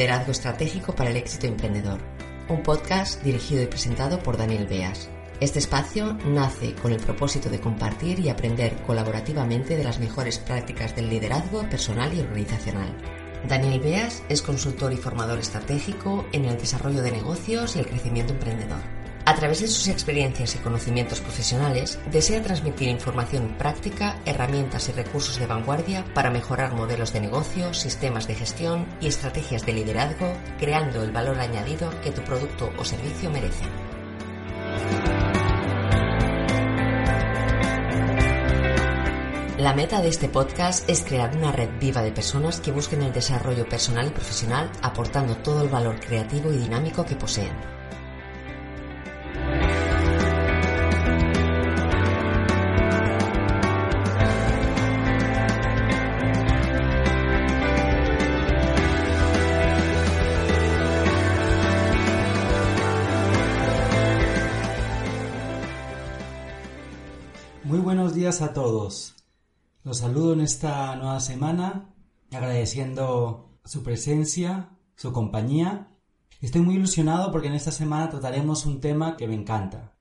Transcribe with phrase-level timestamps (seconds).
[0.00, 2.00] Liderazgo Estratégico para el Éxito Emprendedor,
[2.48, 5.10] un podcast dirigido y presentado por Daniel Beas.
[5.40, 10.96] Este espacio nace con el propósito de compartir y aprender colaborativamente de las mejores prácticas
[10.96, 12.96] del liderazgo personal y organizacional.
[13.46, 18.32] Daniel Beas es consultor y formador estratégico en el desarrollo de negocios y el crecimiento
[18.32, 18.99] emprendedor.
[19.30, 25.38] A través de sus experiencias y conocimientos profesionales, desea transmitir información práctica, herramientas y recursos
[25.38, 31.04] de vanguardia para mejorar modelos de negocio, sistemas de gestión y estrategias de liderazgo, creando
[31.04, 33.62] el valor añadido que tu producto o servicio merece.
[39.58, 43.12] La meta de este podcast es crear una red viva de personas que busquen el
[43.12, 47.79] desarrollo personal y profesional aportando todo el valor creativo y dinámico que poseen.
[68.30, 69.16] Días a todos.
[69.82, 71.92] Los saludo en esta nueva semana
[72.30, 75.96] agradeciendo su presencia, su compañía.
[76.40, 79.96] Estoy muy ilusionado porque en esta semana trataremos un tema que me encanta.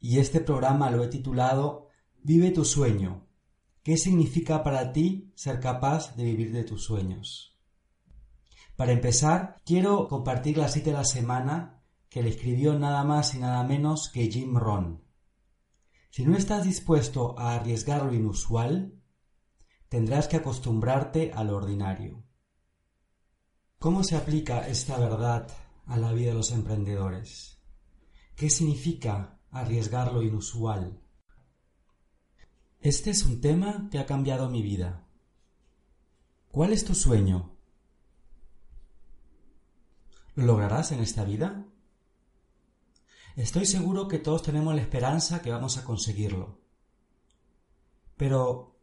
[0.00, 1.86] Y este programa lo he titulado
[2.20, 3.28] Vive tu sueño.
[3.84, 7.56] ¿Qué significa para ti ser capaz de vivir de tus sueños?
[8.74, 13.38] Para empezar, quiero compartir la cita de la semana que le escribió nada más y
[13.38, 15.09] nada menos que Jim Rohn.
[16.10, 19.00] Si no estás dispuesto a arriesgar lo inusual,
[19.88, 22.24] tendrás que acostumbrarte a lo ordinario.
[23.78, 25.48] ¿Cómo se aplica esta verdad
[25.86, 27.62] a la vida de los emprendedores?
[28.34, 31.00] ¿Qué significa arriesgar lo inusual?
[32.80, 35.06] Este es un tema que ha cambiado mi vida.
[36.50, 37.56] ¿Cuál es tu sueño?
[40.34, 41.69] ¿Lo lograrás en esta vida?
[43.36, 46.60] Estoy seguro que todos tenemos la esperanza que vamos a conseguirlo.
[48.16, 48.76] Pero,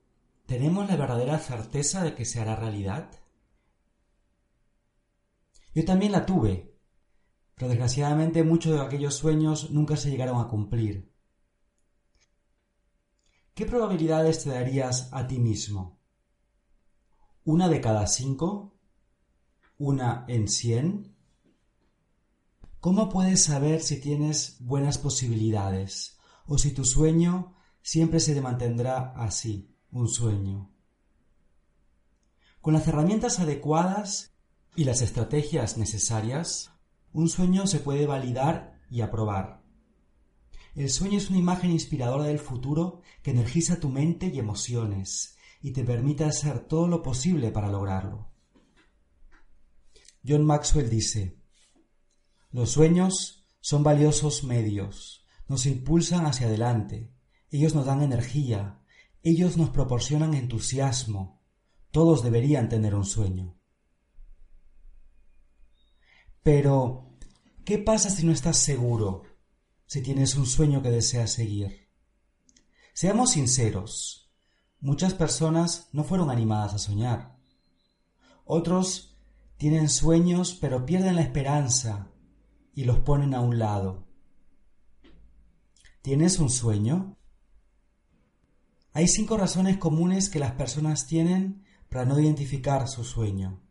[0.46, 3.12] ¿tenemos la verdadera certeza de que se hará realidad?
[5.75, 6.74] Yo también la tuve,
[7.56, 11.12] pero desgraciadamente muchos de aquellos sueños nunca se llegaron a cumplir.
[13.53, 16.00] ¿Qué probabilidades te darías a ti mismo?
[17.44, 18.78] ¿Una de cada cinco?
[19.78, 21.16] ¿Una en cien?
[22.88, 29.75] ¿Cómo puedes saber si tienes buenas posibilidades o si tu sueño siempre se mantendrá así,
[29.92, 30.72] un sueño?
[32.62, 34.38] Con las herramientas adecuadas
[34.74, 36.72] y las estrategias necesarias,
[37.12, 39.66] un sueño se puede validar y aprobar.
[40.74, 45.72] El sueño es una imagen inspiradora del futuro que energiza tu mente y emociones y
[45.72, 48.30] te permite hacer todo lo posible para lograrlo.
[50.26, 51.37] John Maxwell dice,
[52.57, 57.13] los sueños son valiosos medios, nos impulsan hacia adelante,
[57.51, 58.81] ellos nos dan energía,
[59.22, 61.40] ellos nos proporcionan entusiasmo,
[61.91, 63.59] todos deberían tener un sueño.
[66.41, 67.16] Pero,
[67.63, 69.22] ¿qué pasa si no estás seguro,
[69.85, 71.91] si tienes un sueño que deseas seguir?
[72.91, 74.31] Seamos sinceros,
[74.79, 77.38] muchas personas no fueron animadas a soñar.
[78.46, 79.16] Otros
[79.57, 82.13] tienen sueños pero pierden la esperanza
[82.78, 84.06] y los ponen a un lado.
[86.04, 87.18] ¿Tienes un sueño?
[88.94, 93.64] Hay cinco razones comunes que las personas tienen para no identificar su sueño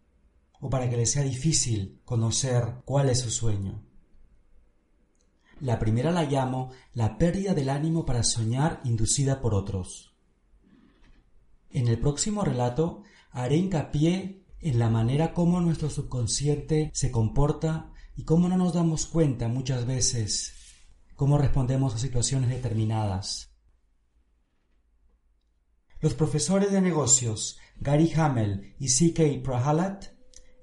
[0.61, 3.81] o para que les sea difícil conocer cuál es su sueño.
[5.61, 10.17] La primera la llamo la pérdida del ánimo para soñar inducida por otros.
[11.71, 18.25] En el próximo relato haré hincapié en la manera como nuestro subconsciente se comporta y
[18.25, 20.55] cómo no nos damos cuenta muchas veces
[21.15, 23.51] cómo respondemos a situaciones determinadas.
[26.01, 29.43] Los profesores de negocios Gary Hamel y C.K.
[29.43, 30.07] Prahalat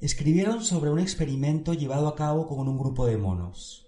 [0.02, 3.88] escribieron sobre un experimento llevado a cabo con un grupo de monos.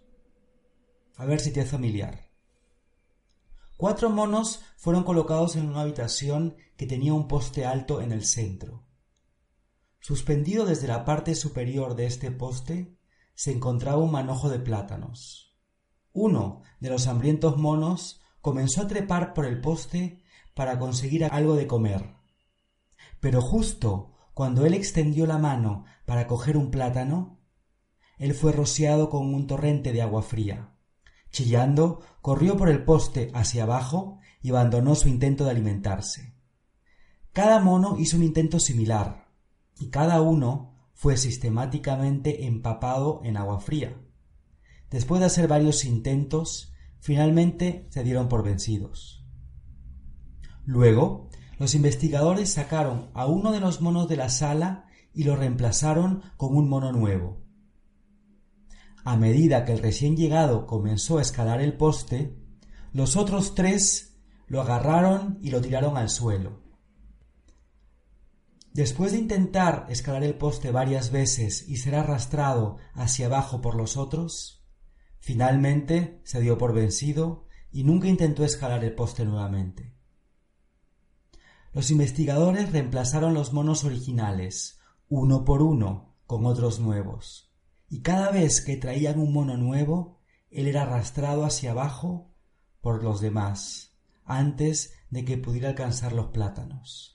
[1.17, 2.29] A ver si te es familiar.
[3.77, 8.85] Cuatro monos fueron colocados en una habitación que tenía un poste alto en el centro.
[10.00, 12.95] Suspendido desde la parte superior de este poste
[13.36, 15.56] se encontraba un manojo de plátanos.
[16.14, 20.24] Uno de los hambrientos monos comenzó a trepar por el poste
[20.54, 22.16] para conseguir algo de comer.
[23.20, 27.40] Pero justo cuando él extendió la mano para coger un plátano,
[28.18, 30.74] él fue rociado con un torrente de agua fría.
[31.32, 36.34] Chillando, corrió por el poste hacia abajo y abandonó su intento de alimentarse.
[37.34, 39.28] Cada mono hizo un intento similar,
[39.78, 44.01] y cada uno fue sistemáticamente empapado en agua fría.
[44.89, 49.24] Después de hacer varios intentos, finalmente se dieron por vencidos.
[50.63, 56.24] Luego, los investigadores sacaron a uno de los monos de la sala y lo reemplazaron
[56.38, 57.44] con un mono nuevo.
[59.03, 62.36] A medida que el recién llegado comenzó a escalar el poste,
[62.94, 64.18] los otros tres
[64.48, 66.64] lo agarraron y lo tiraron al suelo.
[68.75, 73.95] Después de intentar escalar el poste varias veces y ser arrastrado hacia abajo por los
[73.95, 74.66] otros,
[75.18, 79.95] finalmente se dio por vencido y nunca intentó escalar el poste nuevamente.
[81.72, 87.56] Los investigadores reemplazaron los monos originales, uno por uno, con otros nuevos,
[87.88, 90.19] y cada vez que traían un mono nuevo,
[90.51, 92.30] él era arrastrado hacia abajo
[92.81, 93.95] por los demás,
[94.25, 97.14] antes de que pudiera alcanzar los plátanos.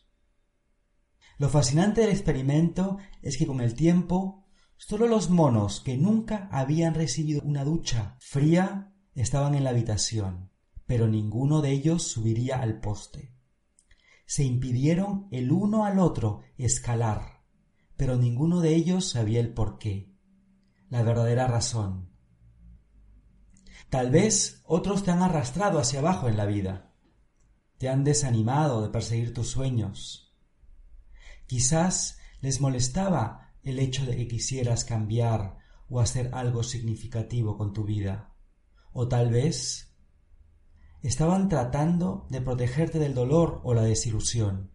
[1.41, 4.47] Lo fascinante del experimento es que con el tiempo,
[4.77, 10.53] solo los monos que nunca habían recibido una ducha fría estaban en la habitación,
[10.87, 13.41] pero ninguno de ellos subiría al poste
[14.31, 17.43] se impidieron el uno al otro escalar,
[17.97, 20.15] pero ninguno de ellos sabía el porqué,
[20.89, 22.13] la verdadera razón.
[23.89, 26.95] Tal vez otros te han arrastrado hacia abajo en la vida,
[27.79, 30.30] te han desanimado de perseguir tus sueños.
[31.51, 35.59] Quizás les molestaba el hecho de que quisieras cambiar
[35.89, 38.37] o hacer algo significativo con tu vida,
[38.93, 39.93] o tal vez
[41.03, 44.71] estaban tratando de protegerte del dolor o la desilusión.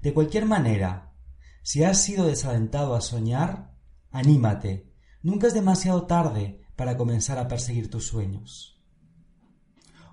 [0.00, 1.12] De cualquier manera,
[1.62, 3.76] si has sido desalentado a soñar,
[4.10, 4.90] anímate.
[5.20, 8.80] Nunca es demasiado tarde para comenzar a perseguir tus sueños.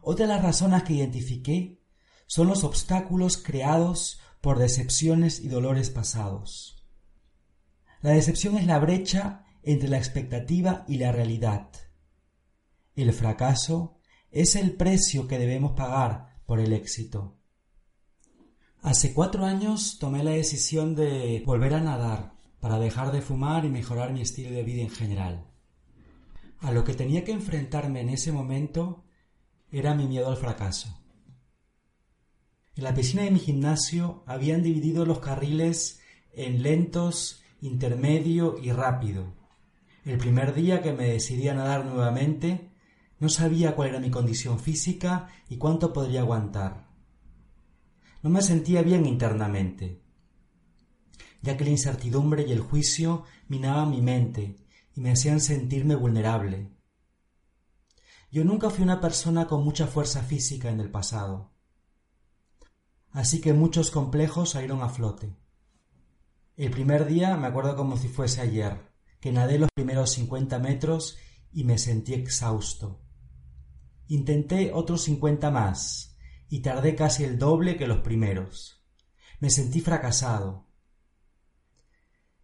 [0.01, 1.81] Otra de las razones que identifiqué
[2.27, 6.85] son los obstáculos creados por decepciones y dolores pasados.
[8.01, 11.69] La decepción es la brecha entre la expectativa y la realidad.
[12.95, 13.97] El fracaso
[14.31, 17.37] es el precio que debemos pagar por el éxito.
[18.81, 23.69] Hace cuatro años tomé la decisión de volver a nadar para dejar de fumar y
[23.69, 25.45] mejorar mi estilo de vida en general.
[26.59, 29.03] A lo que tenía que enfrentarme en ese momento
[29.71, 30.99] era mi miedo al fracaso.
[32.79, 35.99] En la piscina de mi gimnasio habían dividido los carriles
[36.31, 39.33] en lentos, intermedio y rápido.
[40.05, 42.71] El primer día que me decidí a nadar nuevamente,
[43.19, 46.87] no sabía cuál era mi condición física y cuánto podría aguantar.
[48.23, 50.01] No me sentía bien internamente,
[51.41, 54.55] ya que la incertidumbre y el juicio minaban mi mente
[54.95, 56.71] y me hacían sentirme vulnerable.
[58.31, 61.58] Yo nunca fui una persona con mucha fuerza física en el pasado,
[63.11, 65.35] así que muchos complejos salieron a flote.
[66.55, 71.17] El primer día me acuerdo como si fuese ayer, que nadé los primeros cincuenta metros
[71.51, 73.01] y me sentí exhausto.
[74.07, 76.17] Intenté otros cincuenta más,
[76.49, 78.83] y tardé casi el doble que los primeros.
[79.39, 80.67] Me sentí fracasado.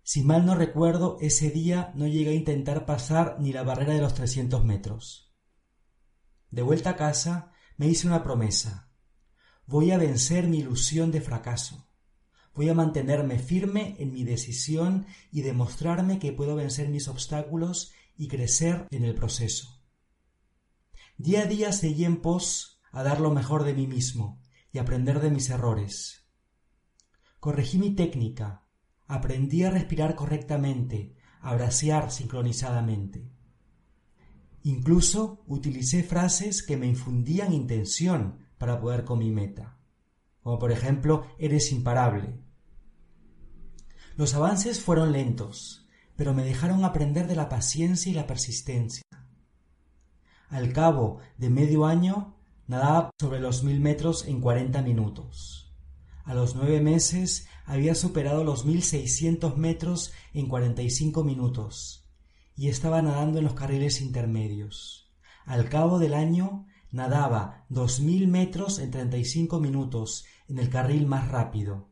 [0.04, 4.02] Si mal no recuerdo, ese día no llegué a intentar pasar ni la barrera de
[4.02, 5.36] los trescientos metros.
[6.52, 8.85] De vuelta a casa, me hice una promesa.
[9.68, 11.88] Voy a vencer mi ilusión de fracaso.
[12.54, 18.28] Voy a mantenerme firme en mi decisión y demostrarme que puedo vencer mis obstáculos y
[18.28, 19.82] crecer en el proceso.
[21.18, 24.42] Día a día seguí en pos a dar lo mejor de mí mismo
[24.72, 26.28] y aprender de mis errores.
[27.40, 28.68] Corregí mi técnica,
[29.08, 33.32] aprendí a respirar correctamente, a bracear sincronizadamente.
[34.64, 39.78] Incluso utilicé frases que me infundían intención para poder con mi meta,
[40.42, 42.40] como por ejemplo eres imparable.
[44.16, 49.04] Los avances fueron lentos, pero me dejaron aprender de la paciencia y la persistencia.
[50.50, 55.76] Al cabo de medio año nadaba sobre los mil metros en cuarenta minutos.
[56.24, 62.10] A los nueve meses había superado los mil seiscientos metros en cuarenta y cinco minutos
[62.56, 65.14] y estaba nadando en los carriles intermedios.
[65.46, 70.70] Al cabo del año nadaba dos mil metros en treinta y cinco minutos en el
[70.70, 71.92] carril más rápido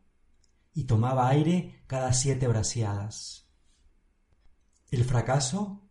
[0.73, 3.49] y tomaba aire cada siete braseadas.
[4.91, 5.81] El fracaso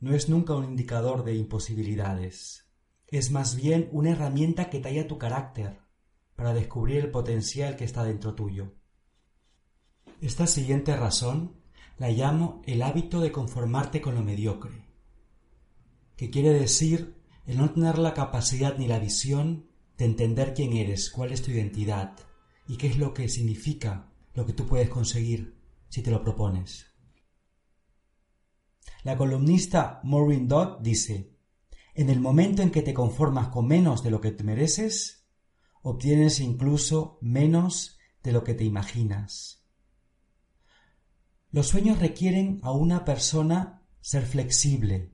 [0.00, 2.66] no es nunca un indicador de imposibilidades.
[3.06, 5.80] Es más bien una herramienta que talla tu carácter
[6.34, 8.72] para descubrir el potencial que está dentro tuyo.
[10.22, 11.60] Esta siguiente razón
[11.98, 14.88] la llamo el hábito de conformarte con lo mediocre,
[16.16, 21.10] que quiere decir el no tener la capacidad ni la visión de entender quién eres,
[21.10, 22.16] cuál es tu identidad
[22.66, 25.58] y qué es lo que significa lo que tú puedes conseguir
[25.88, 26.86] si te lo propones.
[29.04, 31.36] La columnista Maureen Dodd dice,
[31.94, 35.26] en el momento en que te conformas con menos de lo que te mereces,
[35.82, 39.64] obtienes incluso menos de lo que te imaginas.
[41.52, 45.13] Los sueños requieren a una persona ser flexible,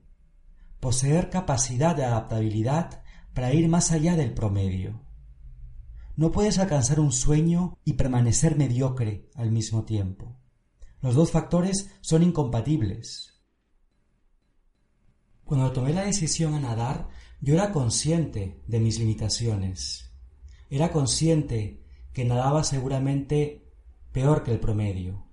[0.81, 4.99] poseer capacidad de adaptabilidad para ir más allá del promedio.
[6.17, 10.37] No puedes alcanzar un sueño y permanecer mediocre al mismo tiempo.
[10.99, 13.41] Los dos factores son incompatibles.
[15.45, 17.09] Cuando tomé la decisión a nadar,
[17.39, 20.11] yo era consciente de mis limitaciones.
[20.69, 21.83] Era consciente
[22.13, 23.71] que nadaba seguramente
[24.11, 25.27] peor que el promedio.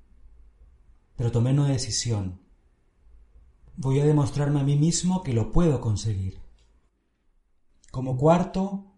[1.17, 2.48] Pero tomé una decisión.
[3.80, 6.40] Voy a demostrarme a mí mismo que lo puedo conseguir.
[7.92, 8.92] Como cuarto,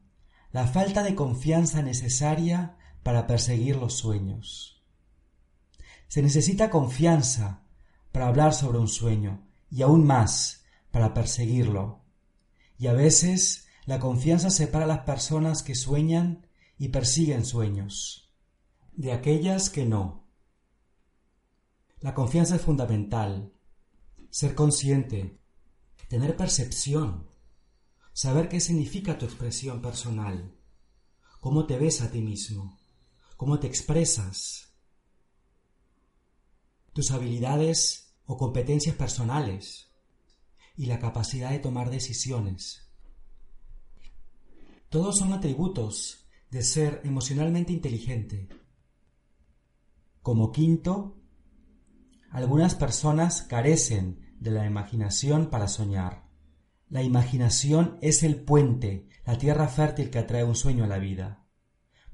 [0.53, 4.83] la falta de confianza necesaria para perseguir los sueños.
[6.09, 7.67] Se necesita confianza
[8.11, 12.01] para hablar sobre un sueño y aún más para perseguirlo.
[12.79, 16.47] Y a veces la confianza separa a las personas que sueñan
[16.79, 18.33] y persiguen sueños
[18.93, 20.25] de aquellas que no.
[22.01, 23.53] La confianza es fundamental.
[24.31, 25.39] Ser consciente,
[26.09, 27.29] tener percepción,
[28.13, 30.57] saber qué significa tu expresión personal,
[31.41, 32.79] cómo te ves a ti mismo,
[33.37, 34.75] cómo te expresas,
[36.93, 39.89] tus habilidades o competencias personales
[40.77, 42.91] y la capacidad de tomar decisiones.
[44.89, 48.49] Todos son atributos de ser emocionalmente inteligente.
[50.23, 51.17] Como quinto,
[52.31, 56.25] algunas personas carecen de la imaginación para soñar.
[56.89, 61.47] La imaginación es el puente, la tierra fértil que atrae un sueño a la vida.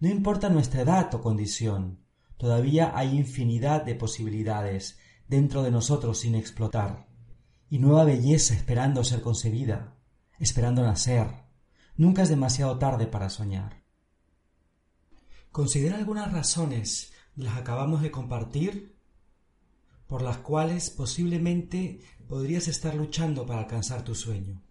[0.01, 2.05] No importa nuestra edad o condición,
[2.37, 7.09] todavía hay infinidad de posibilidades dentro de nosotros sin explotar,
[7.71, 9.97] y nueva belleza esperando ser concebida,
[10.39, 11.29] esperando nacer.
[11.97, 13.85] Nunca es demasiado tarde para soñar.
[15.51, 18.96] Considera algunas razones, las acabamos de compartir,
[20.07, 24.63] por las cuales posiblemente podrías estar luchando para alcanzar tu sueño.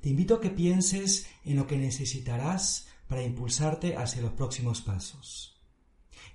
[0.00, 5.60] Te invito a que pienses en lo que necesitarás para impulsarte hacia los próximos pasos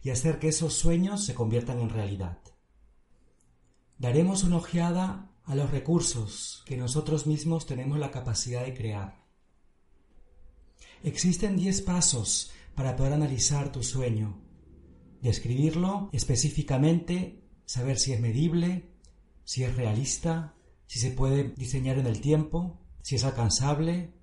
[0.01, 2.39] y hacer que esos sueños se conviertan en realidad.
[3.98, 9.25] Daremos una ojeada a los recursos que nosotros mismos tenemos la capacidad de crear.
[11.03, 14.41] Existen diez pasos para poder analizar tu sueño,
[15.22, 18.94] describirlo específicamente, saber si es medible,
[19.44, 24.14] si es realista, si se puede diseñar en el tiempo, si es alcanzable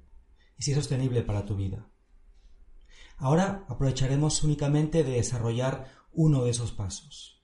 [0.59, 1.88] y si es sostenible para tu vida.
[3.19, 7.43] Ahora aprovecharemos únicamente de desarrollar uno de esos pasos.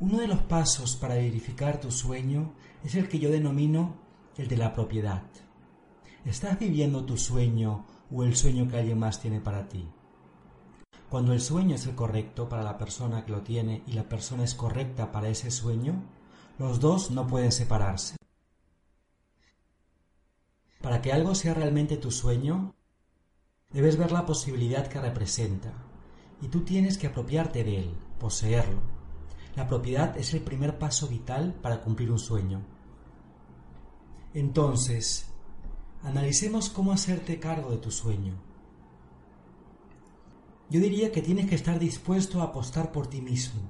[0.00, 3.96] Uno de los pasos para verificar tu sueño es el que yo denomino
[4.36, 5.24] el de la propiedad.
[6.24, 9.88] ¿Estás viviendo tu sueño o el sueño que alguien más tiene para ti?
[11.10, 14.44] Cuando el sueño es el correcto para la persona que lo tiene y la persona
[14.44, 16.02] es correcta para ese sueño,
[16.58, 18.16] los dos no pueden separarse.
[20.82, 22.74] Para que algo sea realmente tu sueño,
[23.70, 25.72] debes ver la posibilidad que representa,
[26.42, 28.80] y tú tienes que apropiarte de él, poseerlo.
[29.56, 32.60] La propiedad es el primer paso vital para cumplir un sueño.
[34.34, 35.26] Entonces,
[36.02, 38.47] analicemos cómo hacerte cargo de tu sueño.
[40.70, 43.62] Yo diría que tienes que estar dispuesto a apostar por ti mismo.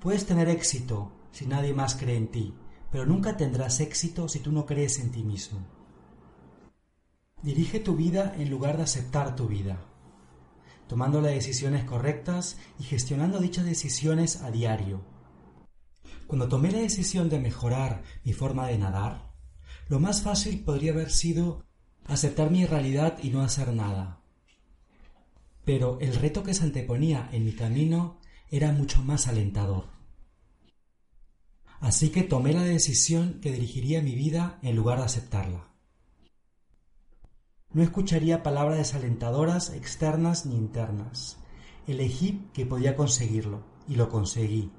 [0.00, 2.54] Puedes tener éxito si nadie más cree en ti,
[2.92, 5.66] pero nunca tendrás éxito si tú no crees en ti mismo.
[7.42, 9.84] Dirige tu vida en lugar de aceptar tu vida,
[10.86, 15.02] tomando las decisiones correctas y gestionando dichas decisiones a diario.
[16.28, 19.34] Cuando tomé la decisión de mejorar mi forma de nadar,
[19.88, 21.64] lo más fácil podría haber sido
[22.04, 24.17] aceptar mi realidad y no hacer nada.
[25.68, 29.84] Pero el reto que se anteponía en mi camino era mucho más alentador.
[31.78, 35.68] Así que tomé la decisión que dirigiría mi vida en lugar de aceptarla.
[37.70, 41.36] No escucharía palabras desalentadoras externas ni internas.
[41.86, 44.72] Elegí que podía conseguirlo y lo conseguí.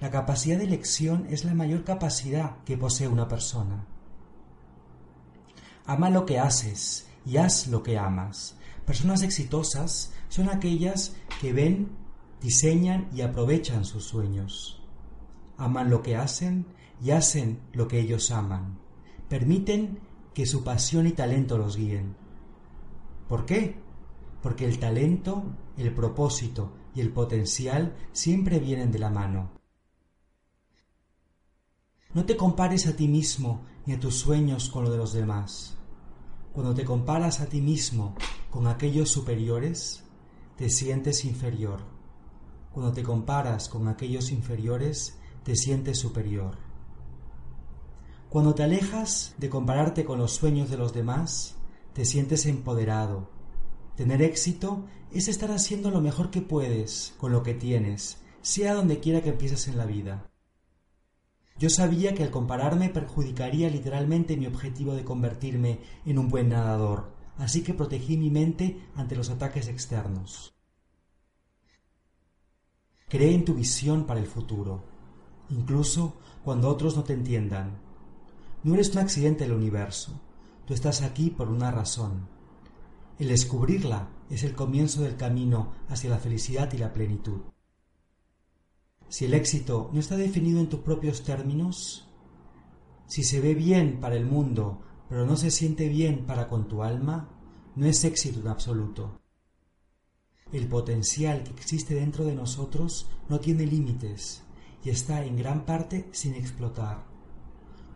[0.00, 3.88] La capacidad de elección es la mayor capacidad que posee una persona.
[5.84, 8.54] Ama lo que haces y haz lo que amas.
[8.86, 11.90] Personas exitosas son aquellas que ven,
[12.40, 14.82] diseñan y aprovechan sus sueños.
[15.56, 16.66] Aman lo que hacen
[17.02, 18.78] y hacen lo que ellos aman.
[19.28, 20.00] Permiten
[20.34, 22.16] que su pasión y talento los guíen.
[23.28, 23.76] ¿Por qué?
[24.42, 25.44] Porque el talento
[25.80, 29.50] el propósito y el potencial siempre vienen de la mano.
[32.12, 35.76] No te compares a ti mismo ni a tus sueños con lo de los demás.
[36.52, 38.16] Cuando te comparas a ti mismo
[38.50, 40.02] con aquellos superiores,
[40.56, 41.80] te sientes inferior.
[42.72, 46.56] Cuando te comparas con aquellos inferiores, te sientes superior.
[48.28, 51.56] Cuando te alejas de compararte con los sueños de los demás,
[51.94, 53.28] te sientes empoderado.
[53.96, 59.00] Tener éxito es estar haciendo lo mejor que puedes con lo que tienes, sea donde
[59.00, 60.30] quiera que empieces en la vida.
[61.58, 67.19] Yo sabía que al compararme perjudicaría literalmente mi objetivo de convertirme en un buen nadador,
[67.40, 70.54] así que protegí mi mente ante los ataques externos.
[73.08, 74.84] Cree en tu visión para el futuro,
[75.48, 77.80] incluso cuando otros no te entiendan.
[78.62, 80.20] No eres un accidente del universo,
[80.66, 82.28] tú estás aquí por una razón.
[83.18, 87.40] El descubrirla es el comienzo del camino hacia la felicidad y la plenitud.
[89.08, 92.06] Si el éxito no está definido en tus propios términos,
[93.06, 96.84] si se ve bien para el mundo, pero no se siente bien para con tu
[96.84, 97.28] alma,
[97.74, 99.20] no es éxito en absoluto.
[100.52, 104.44] El potencial que existe dentro de nosotros no tiene límites
[104.84, 107.04] y está en gran parte sin explotar.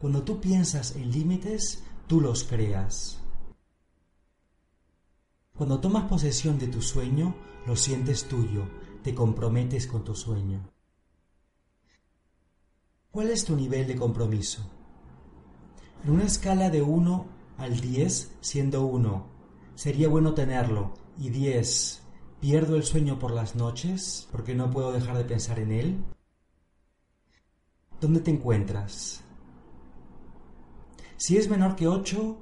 [0.00, 3.20] Cuando tú piensas en límites, tú los creas.
[5.56, 8.68] Cuando tomas posesión de tu sueño, lo sientes tuyo,
[9.04, 10.68] te comprometes con tu sueño.
[13.12, 14.68] ¿Cuál es tu nivel de compromiso?
[16.04, 19.26] En una escala de 1 al 10, siendo 1,
[19.74, 22.02] sería bueno tenerlo, y 10,
[22.40, 26.04] ¿pierdo el sueño por las noches porque no puedo dejar de pensar en él?
[28.02, 29.22] ¿Dónde te encuentras?
[31.16, 32.36] Si es menor que 8,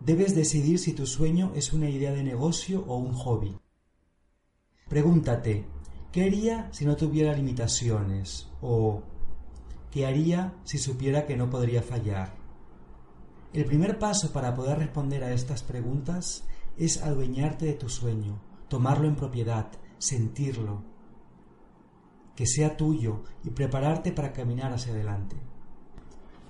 [0.00, 3.54] debes decidir si tu sueño es una idea de negocio o un hobby.
[4.88, 5.66] Pregúntate,
[6.10, 8.48] ¿qué haría si no tuviera limitaciones?
[8.62, 9.02] O
[9.90, 12.41] ¿Qué haría si supiera que no podría fallar?
[13.52, 16.44] El primer paso para poder responder a estas preguntas
[16.78, 20.84] es adueñarte de tu sueño, tomarlo en propiedad, sentirlo,
[22.34, 25.36] que sea tuyo y prepararte para caminar hacia adelante.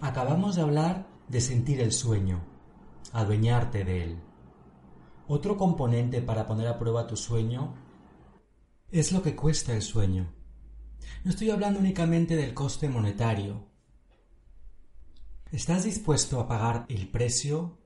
[0.01, 2.45] Acabamos de hablar de sentir el sueño,
[3.13, 4.19] adueñarte de él.
[5.27, 7.75] Otro componente para poner a prueba tu sueño
[8.93, 10.33] es lo que cuesta el sueño.
[11.25, 13.72] No estoy hablando únicamente del coste monetario.
[15.53, 17.79] ¿Estás dispuesto a pagar el precio?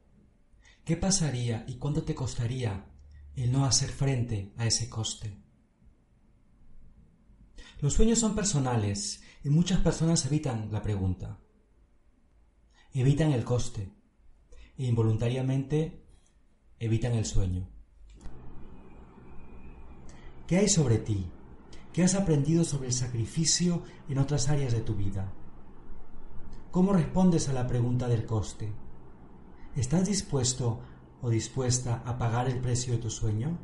[0.85, 2.87] ¿Qué pasaría y cuánto te costaría
[3.35, 5.37] el no hacer frente a ese coste?
[7.81, 11.41] Los sueños son personales y muchas personas evitan la pregunta.
[12.93, 13.91] Evitan el coste
[14.79, 16.07] e involuntariamente
[16.79, 17.69] evitan el sueño.
[20.47, 21.27] ¿Qué hay sobre ti?
[21.93, 25.33] ¿Qué has aprendido sobre el sacrificio en otras áreas de tu vida?
[26.77, 28.71] ¿Cómo respondes a la pregunta del coste?
[29.77, 30.79] ¿Estás dispuesto
[31.23, 33.57] o dispuesta a pagar el precio de tu sueño?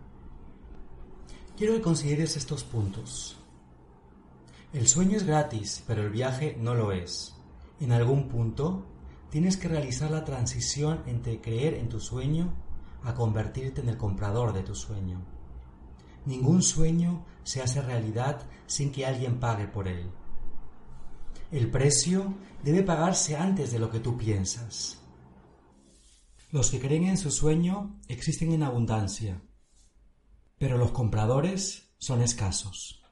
[1.55, 3.37] Quiero que consideres estos puntos.
[4.73, 7.35] El sueño es gratis, pero el viaje no lo es.
[7.81, 8.87] En algún punto
[9.29, 12.55] tienes que realizar la transición entre creer en tu sueño
[13.05, 15.21] a convertirte en el comprador de tu sueño.
[16.25, 20.11] Ningún sueño se hace realidad sin que alguien pague por él.
[21.53, 22.35] El precio
[22.65, 24.99] debe pagarse antes de lo que tú piensas.
[26.51, 29.41] Los que creen en su sueño existen en abundancia,
[30.59, 33.05] pero los compradores son escasos.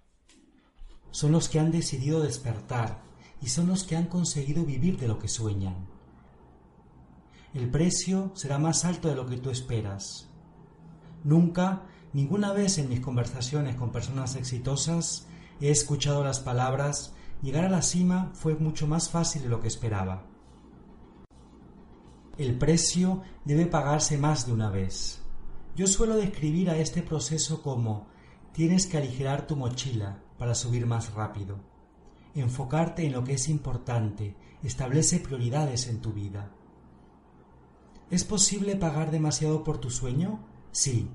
[1.13, 3.05] Son los que han decidido despertar
[3.41, 5.87] y son los que han conseguido vivir de lo que sueñan.
[7.55, 10.29] El precio será más alto de lo que tú esperas.
[11.23, 15.29] Nunca Ninguna vez en mis conversaciones con personas exitosas
[15.61, 19.69] he escuchado las palabras llegar a la cima fue mucho más fácil de lo que
[19.69, 20.27] esperaba.
[22.37, 25.23] El precio debe pagarse más de una vez.
[25.77, 28.07] Yo suelo describir a este proceso como
[28.53, 31.59] tienes que aligerar tu mochila para subir más rápido.
[32.35, 36.51] Enfocarte en lo que es importante, establece prioridades en tu vida.
[38.11, 40.41] ¿Es posible pagar demasiado por tu sueño?
[40.73, 41.09] Sí,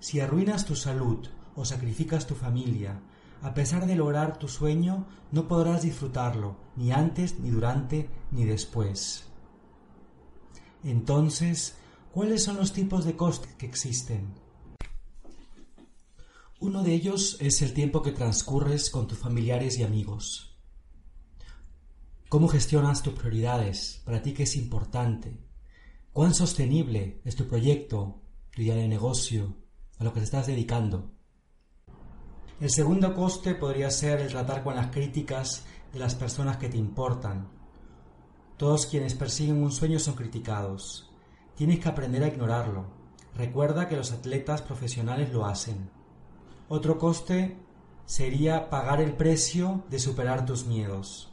[0.00, 1.26] si arruinas tu salud
[1.56, 3.00] o sacrificas tu familia,
[3.42, 9.26] a pesar de lograr tu sueño, no podrás disfrutarlo, ni antes, ni durante, ni después.
[10.84, 11.76] Entonces,
[12.12, 14.34] ¿cuáles son los tipos de costes que existen?
[16.60, 20.56] Uno de ellos es el tiempo que transcurres con tus familiares y amigos.
[22.28, 24.02] ¿Cómo gestionas tus prioridades?
[24.04, 25.38] ¿Para ti qué es importante?
[26.12, 29.56] ¿Cuán sostenible es tu proyecto, tu idea de negocio,
[29.98, 31.12] a lo que te estás dedicando.
[32.60, 36.76] El segundo coste podría ser el tratar con las críticas de las personas que te
[36.76, 37.48] importan.
[38.56, 41.08] Todos quienes persiguen un sueño son criticados.
[41.54, 42.86] Tienes que aprender a ignorarlo.
[43.36, 45.88] Recuerda que los atletas profesionales lo hacen.
[46.68, 47.56] Otro coste
[48.06, 51.32] sería pagar el precio de superar tus miedos.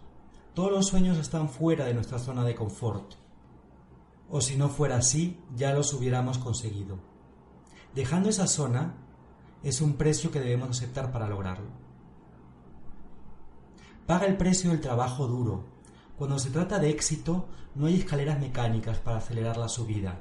[0.54, 3.16] Todos los sueños están fuera de nuestra zona de confort.
[4.30, 7.00] O si no fuera así, ya los hubiéramos conseguido.
[7.96, 9.05] Dejando esa zona,
[9.66, 11.72] es un precio que debemos aceptar para lograrlo.
[14.06, 15.66] Paga el precio del trabajo duro.
[16.20, 20.20] Cuando se trata de éxito, no hay escaleras mecánicas para acelerar la subida.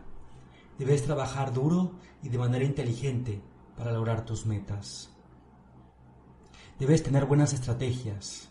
[0.79, 3.43] Debes trabajar duro y de manera inteligente
[3.77, 5.11] para lograr tus metas.
[6.79, 8.49] Debes tener buenas estrategias.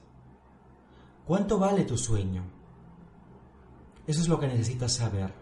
[1.26, 2.44] ¿Cuánto vale tu sueño?
[4.06, 5.34] Eso es lo que necesitas saber.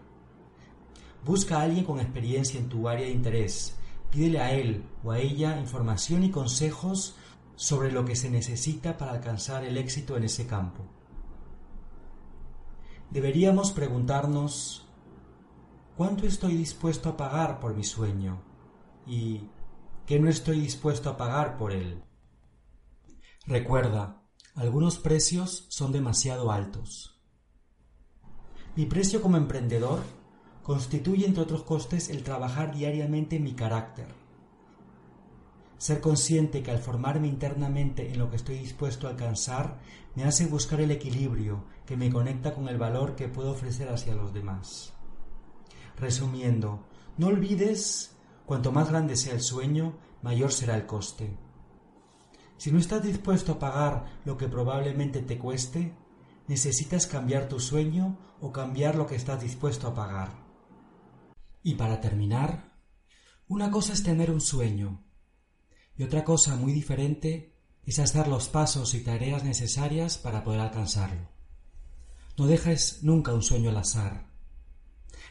[1.26, 3.76] Busca a alguien con experiencia en tu área de interés
[4.12, 7.16] Pídele a él o a ella información y consejos
[7.56, 10.84] sobre lo que se necesita para alcanzar el éxito en ese campo.
[13.10, 14.86] Deberíamos preguntarnos
[15.96, 18.42] ¿cuánto estoy dispuesto a pagar por mi sueño?
[19.06, 19.48] ¿Y
[20.04, 22.02] qué no estoy dispuesto a pagar por él?
[23.46, 24.22] Recuerda,
[24.54, 27.18] algunos precios son demasiado altos.
[28.76, 30.00] Mi precio como emprendedor
[30.62, 34.06] constituye, entre otros costes, el trabajar diariamente en mi carácter.
[35.78, 39.80] Ser consciente que al formarme internamente en lo que estoy dispuesto a alcanzar,
[40.14, 44.14] me hace buscar el equilibrio que me conecta con el valor que puedo ofrecer hacia
[44.14, 44.92] los demás.
[45.96, 46.86] Resumiendo,
[47.18, 51.36] no olvides, cuanto más grande sea el sueño, mayor será el coste.
[52.56, 55.94] Si no estás dispuesto a pagar lo que probablemente te cueste,
[56.46, 60.41] necesitas cambiar tu sueño o cambiar lo que estás dispuesto a pagar.
[61.62, 62.72] Y para terminar,
[63.48, 65.04] una cosa es tener un sueño
[65.96, 71.28] y otra cosa muy diferente es hacer los pasos y tareas necesarias para poder alcanzarlo.
[72.38, 74.30] No dejes nunca un sueño al azar.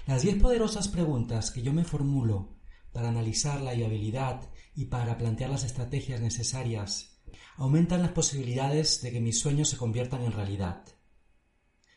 [0.06, 2.58] Las diez poderosas preguntas que yo me formulo
[2.92, 7.22] para analizar la viabilidad y para plantear las estrategias necesarias
[7.58, 10.84] aumentan las posibilidades de que mis sueños se conviertan en realidad.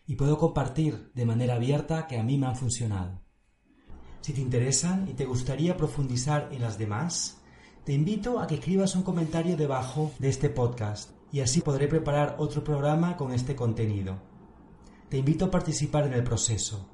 [0.06, 3.23] Y puedo compartir de manera abierta que a mí me han funcionado.
[4.24, 7.42] Si te interesan y te gustaría profundizar en las demás,
[7.84, 12.36] te invito a que escribas un comentario debajo de este podcast y así podré preparar
[12.38, 14.16] otro programa con este contenido.
[15.10, 16.88] Te invito a participar en el proceso.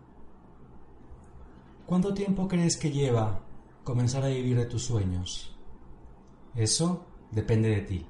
[1.87, 3.45] ¿Cuánto tiempo crees que lleva
[3.85, 5.57] comenzar a vivir de tus sueños?
[6.57, 8.07] Eso depende de ti.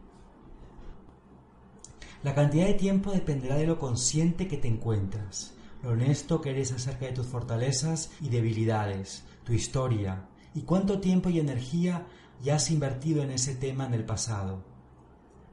[2.22, 6.72] La cantidad de tiempo dependerá de lo consciente que te encuentras lo honesto que eres
[6.72, 12.06] acerca de tus fortalezas y debilidades, tu historia, y cuánto tiempo y energía
[12.42, 14.62] ya has invertido en ese tema en el pasado.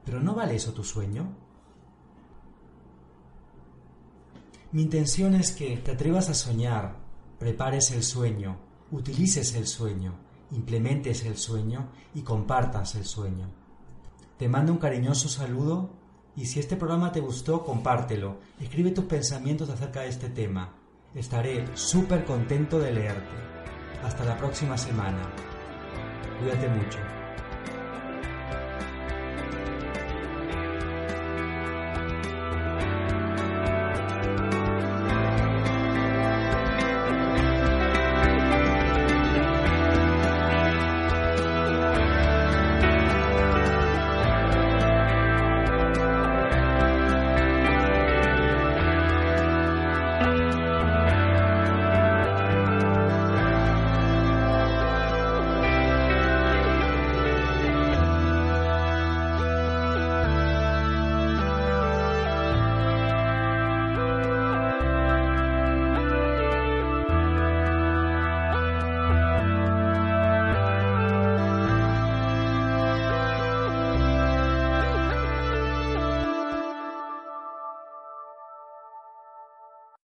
[0.06, 1.36] ¿Pero no vale eso tu sueño?
[4.72, 6.98] Mi intención es que te atrevas a soñar,
[7.40, 8.58] prepares el sueño,
[8.92, 10.16] utilices el sueño,
[10.52, 13.50] implementes el sueño y compartas el sueño.
[14.38, 15.90] Te mando un cariñoso saludo
[16.38, 18.38] y si este programa te gustó, compártelo.
[18.62, 20.72] Escribe tus pensamientos acerca de este tema.
[21.16, 23.36] Estaré súper contento de leerte.
[24.04, 25.34] Hasta la próxima semana.
[26.40, 27.17] Cuídate mucho.